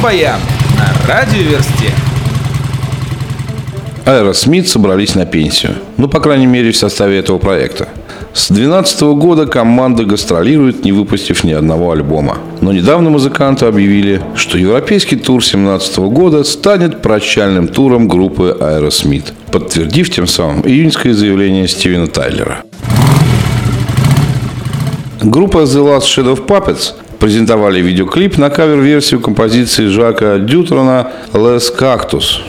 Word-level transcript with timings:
Рок-баян 0.00 0.40
на 0.78 1.14
радиоверсте. 1.14 1.92
Аэросмит 4.06 4.66
собрались 4.66 5.14
на 5.14 5.26
пенсию. 5.26 5.74
Ну, 5.98 6.08
по 6.08 6.20
крайней 6.20 6.46
мере, 6.46 6.72
в 6.72 6.76
составе 6.76 7.18
этого 7.18 7.38
проекта. 7.38 7.86
С 8.32 8.48
2012 8.48 9.02
года 9.18 9.46
команда 9.46 10.04
гастролирует, 10.04 10.84
не 10.84 10.92
выпустив 10.92 11.44
ни 11.44 11.52
одного 11.52 11.92
альбома. 11.92 12.38
Но 12.62 12.72
недавно 12.72 13.10
музыканты 13.10 13.66
объявили, 13.66 14.22
что 14.36 14.56
европейский 14.56 15.16
тур 15.16 15.40
2017 15.42 15.98
года 15.98 16.44
станет 16.44 17.02
прощальным 17.02 17.68
туром 17.68 18.08
группы 18.08 18.56
Aerosmith, 18.58 19.32
подтвердив 19.52 20.10
тем 20.10 20.26
самым 20.26 20.62
июньское 20.62 21.12
заявление 21.12 21.68
Стивена 21.68 22.06
Тайлера. 22.06 22.62
Группа 25.22 25.58
The 25.58 25.84
Last 25.84 26.06
Shadow 26.06 26.46
Puppets 26.46 26.94
презентовали 27.20 27.80
видеоклип 27.80 28.38
на 28.38 28.50
кавер-версию 28.50 29.20
композиции 29.20 29.86
Жака 29.86 30.38
Дютрона 30.38 31.08
«Les 31.32 31.62
Cactus». 31.78 32.40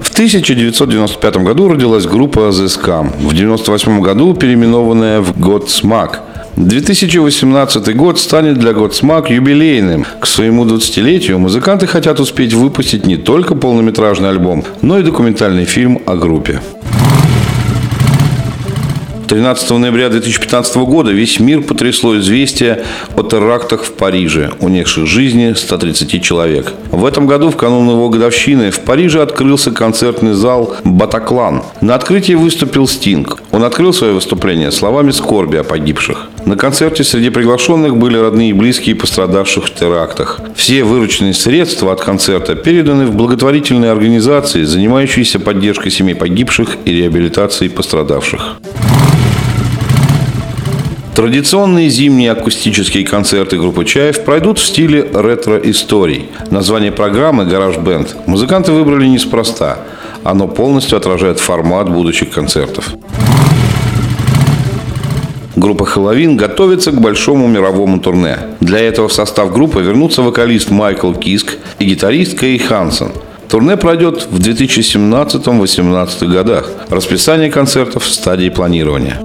В 0.00 0.12
1995 0.12 1.36
году 1.38 1.68
родилась 1.68 2.06
группа 2.06 2.38
The 2.38 2.66
Scam, 2.66 3.10
в 3.10 3.32
1998 3.34 4.00
году 4.00 4.32
переименованная 4.32 5.20
в 5.20 5.32
Godsmack. 5.32 6.20
2018 6.56 7.94
год 7.94 8.18
станет 8.18 8.58
для 8.58 8.70
Godsmack 8.70 9.30
юбилейным. 9.30 10.06
К 10.20 10.26
своему 10.26 10.64
20-летию 10.64 11.38
музыканты 11.38 11.86
хотят 11.86 12.18
успеть 12.18 12.54
выпустить 12.54 13.04
не 13.04 13.16
только 13.16 13.54
полнометражный 13.54 14.30
альбом, 14.30 14.64
но 14.80 14.98
и 14.98 15.02
документальный 15.02 15.66
фильм 15.66 16.00
о 16.06 16.16
группе. 16.16 16.60
13 19.28 19.70
ноября 19.70 20.08
2015 20.08 20.76
года 20.76 21.10
весь 21.10 21.40
мир 21.40 21.62
потрясло 21.62 22.16
известие 22.18 22.84
о 23.16 23.22
терактах 23.24 23.82
в 23.82 23.92
Париже, 23.92 24.52
унесших 24.60 25.06
жизни 25.06 25.52
130 25.52 26.22
человек. 26.22 26.72
В 26.92 27.04
этом 27.04 27.26
году, 27.26 27.50
в 27.50 27.56
канун 27.56 27.90
его 27.90 28.08
годовщины, 28.08 28.70
в 28.70 28.80
Париже 28.80 29.20
открылся 29.20 29.72
концертный 29.72 30.34
зал 30.34 30.76
«Батаклан». 30.84 31.64
На 31.80 31.96
открытии 31.96 32.34
выступил 32.34 32.86
Стинг. 32.86 33.42
Он 33.50 33.64
открыл 33.64 33.92
свое 33.92 34.12
выступление 34.12 34.70
словами 34.70 35.10
скорби 35.10 35.56
о 35.56 35.64
погибших. 35.64 36.28
На 36.44 36.56
концерте 36.56 37.02
среди 37.02 37.30
приглашенных 37.30 37.96
были 37.96 38.16
родные 38.16 38.50
и 38.50 38.52
близкие 38.52 38.94
пострадавших 38.94 39.64
в 39.64 39.74
терактах. 39.74 40.40
Все 40.54 40.84
вырученные 40.84 41.34
средства 41.34 41.92
от 41.92 42.00
концерта 42.00 42.54
переданы 42.54 43.06
в 43.06 43.16
благотворительные 43.16 43.90
организации, 43.90 44.62
занимающиеся 44.62 45.40
поддержкой 45.40 45.90
семей 45.90 46.14
погибших 46.14 46.76
и 46.84 46.92
реабилитацией 46.92 47.70
пострадавших. 47.70 48.58
Традиционные 51.16 51.88
зимние 51.88 52.30
акустические 52.30 53.06
концерты 53.06 53.56
группы 53.56 53.86
«Чаев» 53.86 54.22
пройдут 54.22 54.58
в 54.58 54.66
стиле 54.66 55.00
ретро-историй. 55.14 56.28
Название 56.50 56.92
программы 56.92 57.46
«Гараж 57.46 57.78
Бенд» 57.78 58.14
музыканты 58.26 58.72
выбрали 58.72 59.06
неспроста. 59.06 59.78
Оно 60.24 60.46
полностью 60.46 60.98
отражает 60.98 61.40
формат 61.40 61.90
будущих 61.90 62.28
концертов. 62.28 62.92
Группа 65.56 65.86
«Хэллоуин» 65.86 66.36
готовится 66.36 66.90
к 66.90 67.00
большому 67.00 67.48
мировому 67.48 67.98
турне. 67.98 68.36
Для 68.60 68.80
этого 68.80 69.08
в 69.08 69.12
состав 69.14 69.54
группы 69.54 69.80
вернутся 69.80 70.20
вокалист 70.20 70.68
Майкл 70.68 71.14
Киск 71.14 71.56
и 71.78 71.86
гитарист 71.86 72.38
Кей 72.38 72.58
Хансен. 72.58 73.12
Турне 73.48 73.78
пройдет 73.78 74.28
в 74.30 74.38
2017-2018 74.38 76.26
годах. 76.26 76.70
Расписание 76.90 77.50
концертов 77.50 78.04
в 78.04 78.12
стадии 78.12 78.50
планирования. 78.50 79.18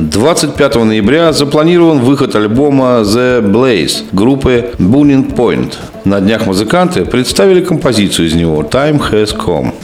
25 0.00 0.76
ноября 0.76 1.32
запланирован 1.34 1.98
выход 2.00 2.34
альбома 2.34 3.02
The 3.02 3.42
Blaze 3.42 4.04
группы 4.12 4.70
Booming 4.78 5.34
Point. 5.34 5.74
На 6.06 6.20
днях 6.20 6.46
музыканты 6.46 7.04
представили 7.04 7.62
композицию 7.62 8.28
из 8.28 8.34
него 8.34 8.62
Time 8.62 8.98
Has 9.10 9.36
Come. 9.36 9.74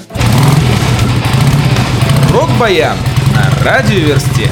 Рок-баян 2.32 2.96
на 3.34 3.70
радиоверсте. 3.70 4.48